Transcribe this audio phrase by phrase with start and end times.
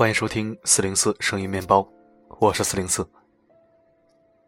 [0.00, 1.86] 欢迎收听四零四声音面包，
[2.38, 3.06] 我是四零四。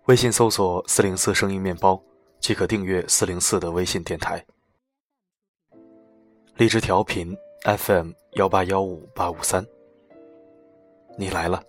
[0.06, 2.02] 微信搜索“四零四声音面包”
[2.40, 4.42] 即可订阅四零四的微信电台。
[6.56, 7.36] 荔枝调频
[7.66, 9.62] FM 幺八幺五八五三，
[11.18, 11.62] 你来了，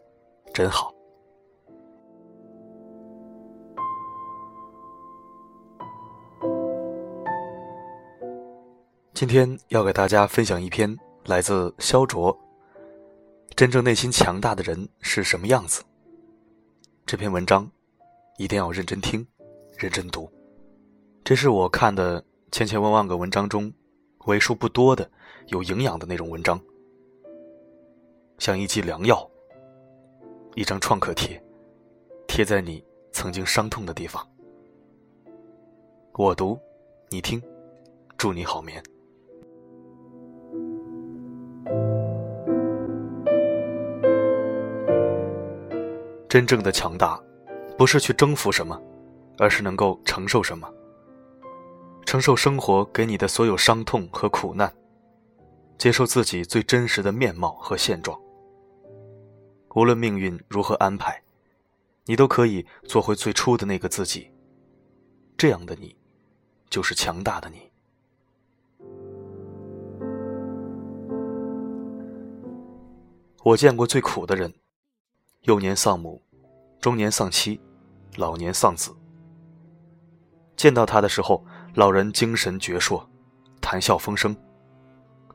[0.54, 0.94] 真好。
[9.14, 12.34] 今天要给大家分享一篇来自肖卓。
[13.64, 15.82] 真正内心强大的人是什么样子？
[17.06, 17.66] 这篇文章
[18.38, 19.26] 一定要认真听，
[19.78, 20.30] 认真读。
[21.24, 23.72] 这是我看的千千万万个文章中
[24.26, 25.10] 为数不多的
[25.48, 26.60] 有营养的那种文章，
[28.38, 29.26] 像一剂良药，
[30.56, 31.42] 一张创可贴，
[32.28, 32.84] 贴在你
[33.14, 34.28] 曾经伤痛的地方。
[36.16, 36.60] 我读，
[37.10, 37.42] 你听，
[38.18, 38.84] 祝你好眠。
[46.34, 47.22] 真正的强大，
[47.78, 48.82] 不是去征服什么，
[49.38, 50.68] 而是能够承受什么。
[52.08, 54.74] 承受生活给你的所有伤痛和苦难，
[55.78, 58.20] 接受自己最真实的面貌和现状。
[59.76, 61.22] 无论命运如何安排，
[62.06, 64.28] 你都可以做回最初的那个自己。
[65.38, 65.96] 这样的你，
[66.68, 67.72] 就是强大的你。
[73.44, 74.52] 我见过最苦的人。
[75.44, 76.22] 幼年丧母，
[76.80, 77.60] 中年丧妻，
[78.16, 78.96] 老年丧子。
[80.56, 83.04] 见到他的时候，老人精神矍铄，
[83.60, 84.34] 谈笑风生，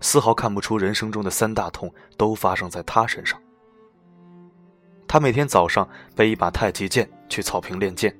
[0.00, 3.38] 丝毫看不出人生中的三大痛都发生在他身上。
[5.06, 5.86] 他每天早上
[6.16, 8.18] 背一把太极剑去草坪练剑，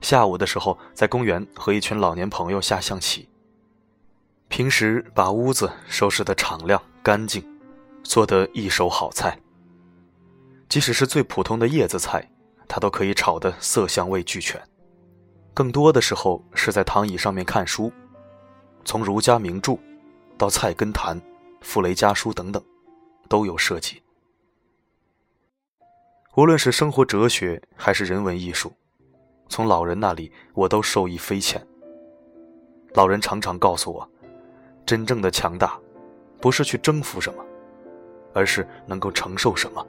[0.00, 3.28] 下午的时候在公园和一群老年朋友下象棋。
[4.46, 7.44] 平时把屋子收拾得敞亮干净，
[8.04, 9.36] 做得一手好菜。
[10.68, 12.28] 即使是最普通的叶子菜，
[12.68, 14.60] 他都可以炒得色香味俱全。
[15.54, 17.90] 更多的时候是在躺椅上面看书，
[18.84, 19.76] 从儒家名著
[20.36, 21.18] 到《菜根谭》
[21.62, 22.62] 《傅雷家书》等等，
[23.28, 24.02] 都有涉及。
[26.36, 28.72] 无论是生活哲学还是人文艺术，
[29.48, 31.66] 从老人那里我都受益匪浅。
[32.94, 34.08] 老人常常告诉我，
[34.86, 35.76] 真正的强大，
[36.40, 37.44] 不是去征服什么，
[38.34, 39.84] 而是能够承受什么。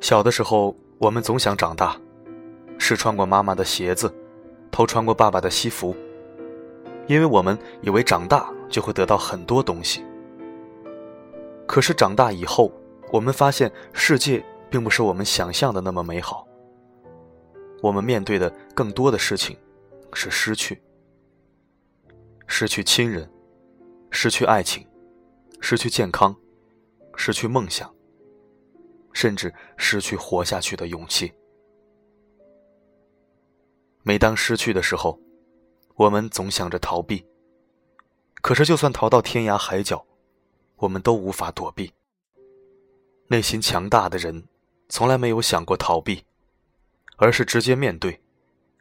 [0.00, 1.96] 小的时候，我们总想长大，
[2.76, 4.12] 试穿过妈妈的鞋子，
[4.70, 5.96] 偷穿过爸爸的西服，
[7.06, 10.04] 因为我们以为长大就会得到很多东西。
[11.66, 12.70] 可是长大以后，
[13.10, 16.46] 我们发现世界并不是我们想象的那么美好。
[17.80, 19.56] 我们面对的更多的事情
[20.12, 20.82] 是失去，
[22.46, 23.30] 失去亲人，
[24.10, 24.86] 失去爱情，
[25.60, 26.36] 失去健康。
[27.16, 27.94] 失去梦想，
[29.12, 31.32] 甚至失去活下去的勇气。
[34.02, 35.18] 每当失去的时候，
[35.94, 37.24] 我们总想着逃避。
[38.40, 40.04] 可是，就算逃到天涯海角，
[40.76, 41.92] 我们都无法躲避。
[43.28, 44.48] 内心强大的人，
[44.88, 46.24] 从来没有想过逃避，
[47.16, 48.20] 而是直接面对，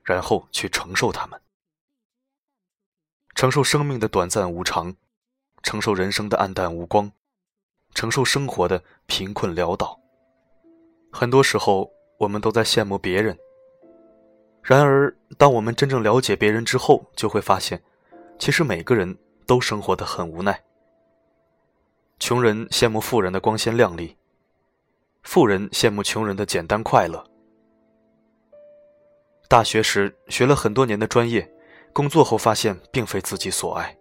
[0.03, 1.39] 然后去承受他们，
[3.35, 4.95] 承受生命的短暂无常，
[5.61, 7.11] 承受人生的暗淡无光。
[7.93, 9.99] 承受生活的贫困潦倒，
[11.11, 13.37] 很多时候我们都在羡慕别人。
[14.63, 17.81] 然而，当我们真正了解别人之后，就会发现，
[18.39, 20.63] 其实每个人都生活的很无奈。
[22.19, 24.15] 穷人羡慕富人的光鲜亮丽，
[25.23, 27.23] 富人羡慕穷人的简单快乐。
[29.49, 31.51] 大学时学了很多年的专业，
[31.91, 33.97] 工作后发现并非自己所爱。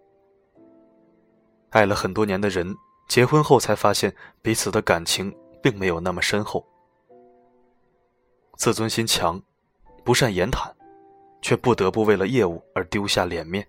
[1.71, 2.77] 爱了很多年的人。
[3.11, 6.65] 结婚后才发现彼此的感情并没有那么深厚。
[8.57, 9.43] 自尊心强，
[10.05, 10.73] 不善言谈，
[11.43, 13.67] 却不得不为了业务而丢下脸面。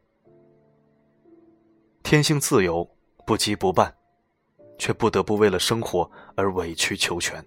[2.04, 2.88] 天性自由，
[3.26, 3.92] 不羁不办，
[4.78, 7.44] 却不得不为了生活而委曲求全。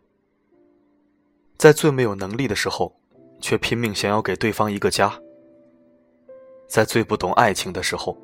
[1.57, 2.93] 在最没有能力的时候，
[3.41, 5.17] 却拼命想要给对方一个家。
[6.67, 8.19] 在最不懂爱情的时候，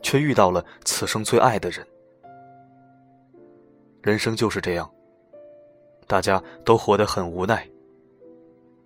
[0.00, 1.86] 却遇到了此生最爱的人。
[4.02, 4.90] 人生就是这样，
[6.08, 7.68] 大家都活得很无奈。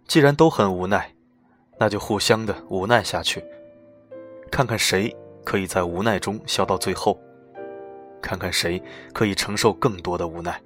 [0.07, 1.11] 既然都很无奈，
[1.79, 3.43] 那就互相的无奈下去，
[4.51, 7.19] 看看谁可以在无奈中笑到最后，
[8.21, 8.81] 看看谁
[9.15, 10.61] 可以承受更多的无奈。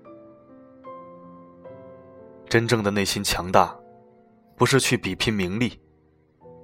[2.49, 3.75] 真正的内心强大，
[4.56, 5.81] 不是去比拼名利，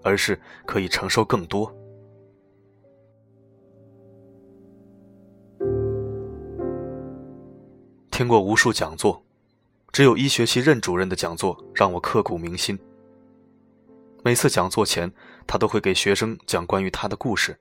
[0.03, 1.73] 而是可以承受更多。
[8.17, 9.23] 听过无数讲座，
[9.93, 12.79] 只有医学系任主任的讲座让我刻骨铭心。
[14.25, 15.13] 每次讲座前，
[15.47, 17.55] 他都会给学生讲关于他的故事。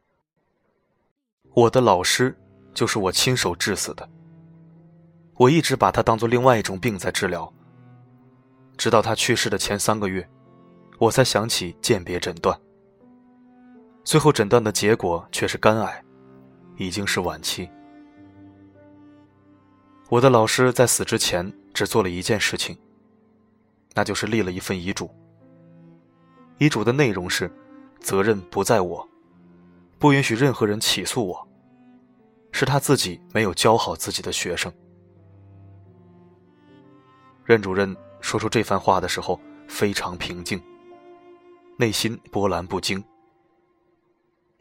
[1.53, 2.33] 我的老师
[2.73, 4.09] 就是我亲手治死的。
[5.33, 7.53] 我一直把他当做另外一种病在治疗。
[8.77, 10.25] 直到他去世的前三个月，
[10.99, 12.57] 我才想起鉴别诊断。
[14.05, 16.01] 最后诊断的结果却是肝癌，
[16.77, 17.69] 已经是晚期。
[20.07, 22.77] 我的老师在死之前只做了一件事情，
[23.93, 25.09] 那就是立了一份遗嘱。
[26.59, 27.51] 遗嘱的内容是：
[27.99, 29.07] 责任不在我，
[29.97, 31.47] 不允许任何人起诉我。
[32.51, 34.71] 是他自己没有教好自己的学生。
[37.43, 39.37] 任主任说出这番话的时候
[39.67, 40.63] 非常平静，
[41.77, 43.03] 内心波澜不惊。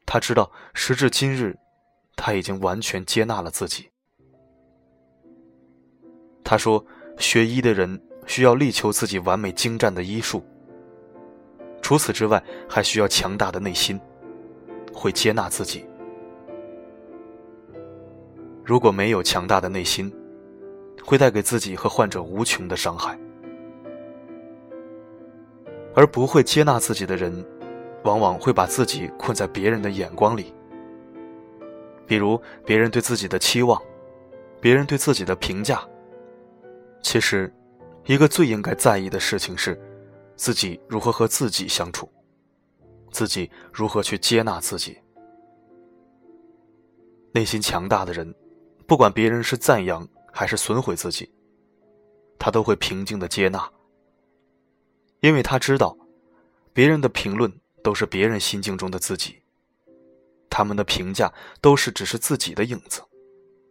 [0.05, 1.56] 他知道时至今日，
[2.17, 3.91] 他已经完全接纳了自己。
[6.44, 6.85] 他说
[7.17, 10.44] ：“学医的人需要力求自己完美精湛的医术。
[11.81, 13.99] 除此之外，还需要强大的内心，
[14.93, 15.87] 会接纳自己。
[18.62, 20.14] 如果没有强大的内心，
[21.02, 23.19] 会带给自己和患者无穷的伤害。
[25.94, 27.44] 而不会接纳自己的人，
[28.02, 30.52] 往往会把自己困在别人的眼光里，
[32.06, 33.81] 比如别人对自己的期望，
[34.61, 35.81] 别人对自己的评价。”
[37.05, 37.53] 其实，
[38.06, 39.79] 一个最应该在意的事情是，
[40.37, 42.11] 自己如何和自己相处，
[43.12, 44.99] 自己如何去接纳自己。
[47.33, 48.35] 内心强大的人，
[48.87, 51.31] 不管别人是赞扬还是损毁自己，
[52.39, 53.71] 他都会平静的接纳，
[55.21, 55.95] 因为他知道，
[56.73, 57.53] 别人的评论
[57.83, 59.43] 都是别人心境中的自己，
[60.49, 61.31] 他们的评价
[61.61, 63.03] 都是只是自己的影子，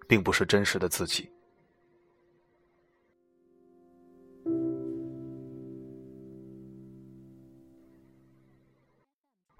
[0.07, 1.32] 并不是真实的自己。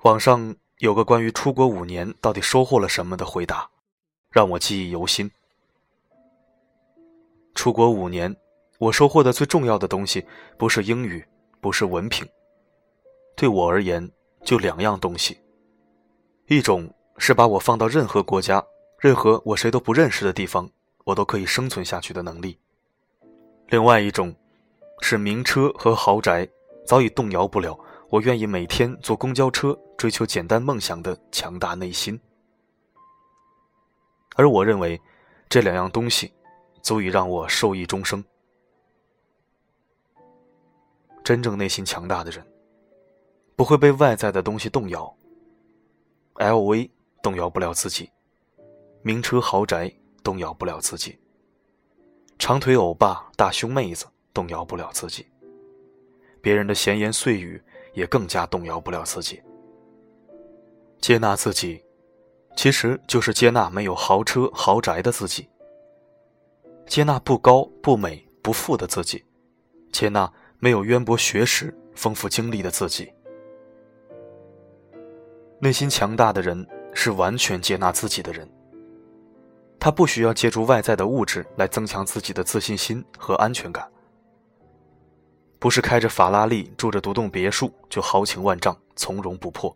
[0.04, 3.70] 网上有个关于出国五年到底收获了什么的回答，
[4.30, 5.32] 让我记忆犹新。
[7.56, 8.36] 出国五年，
[8.80, 10.26] 我收获的最重要的东西
[10.58, 11.26] 不是英语，
[11.62, 12.28] 不是文凭，
[13.38, 14.12] 对我而言
[14.44, 15.38] 就两样东西：
[16.48, 18.62] 一种是把我放到任何国家、
[19.00, 20.70] 任何我谁都不认识的地方，
[21.06, 22.58] 我都可以生存下去的能力；
[23.70, 24.36] 另外一种
[25.00, 26.46] 是名车和豪宅
[26.86, 27.80] 早已动摇不了。
[28.10, 32.20] 我愿意每天坐公交车追求简单梦想的强大内心，
[34.36, 35.00] 而我认为
[35.48, 36.30] 这两样东西
[36.82, 38.22] 足以让我受益终生。
[41.24, 42.46] 真正内心强大的人，
[43.56, 45.10] 不会被外在的东西动摇。
[46.36, 46.90] LV
[47.22, 48.12] 动摇不了自己，
[49.04, 49.90] 名车豪宅
[50.22, 51.18] 动摇不了自己，
[52.38, 55.26] 长腿欧巴、大胸妹子动摇不了自己，
[56.42, 57.64] 别人的闲言碎语。
[57.94, 59.40] 也更加动摇不了自己。
[61.04, 61.84] 接纳自己，
[62.56, 65.50] 其实就是接纳没有豪车豪宅的自己，
[66.88, 69.22] 接纳不高不美不富的自己，
[69.92, 73.12] 接纳没有渊博学识丰富经历的自己。
[75.60, 78.50] 内心强大的人是完全接纳自己的人。
[79.82, 83.86] 他不需要借助外在的物质来增强自己的自信心和安全感。
[85.60, 89.76] 不是开着法拉利住着独栋别墅就豪情万丈从容不迫，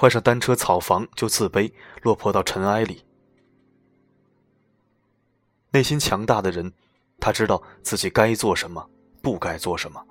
[0.00, 3.04] 换上单车草房就自卑落魄到尘埃里。
[5.72, 6.72] 内心强大的人，
[7.18, 8.88] 他知道自己该做什么，
[9.20, 10.02] 不该做什么。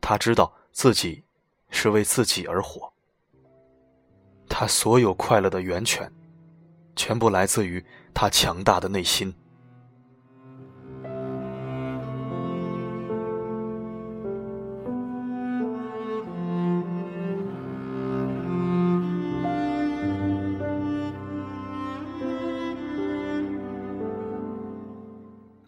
[0.00, 1.24] 他知道自己
[1.70, 2.92] 是为自己而活。
[4.48, 6.08] 他所有快乐的源泉，
[6.94, 9.34] 全部来自于他强大的内心。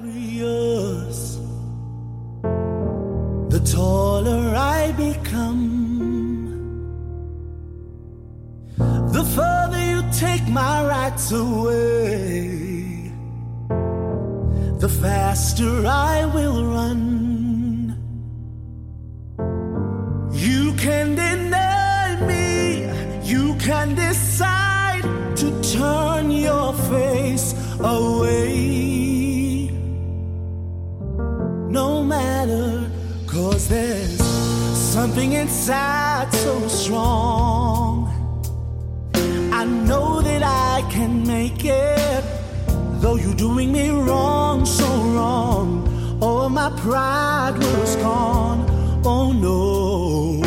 [0.00, 1.38] glorious,
[3.48, 5.78] the taller I become.
[9.12, 13.12] The further you take my rights away,
[14.78, 16.49] the faster I will.
[34.74, 38.08] Something inside so strong.
[39.52, 42.24] I know that I can make it.
[43.00, 45.86] Though you're doing me wrong, so wrong.
[46.20, 48.66] All my pride was gone.
[49.04, 50.42] Oh no.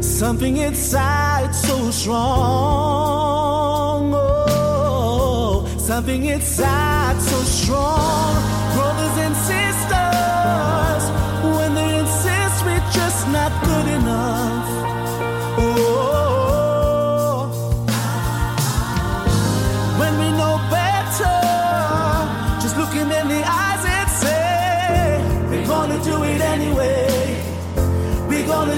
[0.00, 2.18] Something inside so strong.
[4.14, 8.34] Oh, something inside so strong.
[8.74, 10.07] Brothers and sisters.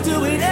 [0.03, 0.50] do it